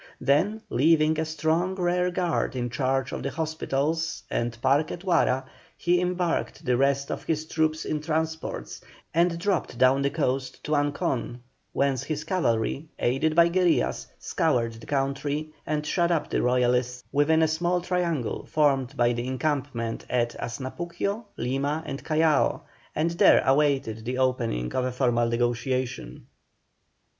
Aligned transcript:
Then 0.19 0.63
leaving 0.71 1.19
a 1.19 1.25
strong 1.25 1.75
rear 1.75 2.09
guard 2.09 2.55
in 2.55 2.71
charge 2.71 3.11
of 3.11 3.21
the 3.21 3.29
hospitals 3.29 4.23
and 4.31 4.59
park 4.59 4.89
at 4.91 5.01
Huara, 5.01 5.45
he 5.77 6.01
embarked 6.01 6.65
the 6.65 6.75
rest 6.75 7.11
of 7.11 7.25
his 7.25 7.45
troops 7.45 7.85
in 7.85 8.01
transports, 8.01 8.81
and 9.13 9.37
dropped 9.37 9.77
down 9.77 10.01
the 10.01 10.09
coast 10.09 10.63
to 10.63 10.71
Ancon, 10.71 11.41
whence 11.71 12.01
his 12.01 12.23
cavalry, 12.23 12.89
aided 12.97 13.35
by 13.35 13.47
guerillas, 13.47 14.07
scoured 14.17 14.73
the 14.73 14.87
country, 14.87 15.53
and 15.67 15.85
shut 15.85 16.09
up 16.09 16.31
the 16.31 16.41
Royalists 16.41 17.03
within 17.11 17.43
a 17.43 17.47
small 17.47 17.79
triangle 17.79 18.47
formed 18.47 18.97
by 18.97 19.13
the 19.13 19.27
encampment 19.27 20.03
at 20.09 20.35
Asnapuquio, 20.39 21.25
Lima, 21.37 21.83
and 21.85 22.03
Callao, 22.03 22.63
and 22.95 23.11
there 23.11 23.43
awaited 23.45 24.03
the 24.03 24.17
opening 24.17 24.73
of 24.73 24.83
a 24.83 24.91
formal 24.91 25.27
negotiation. 25.29 26.25